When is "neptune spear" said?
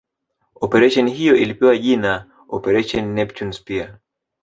3.13-3.99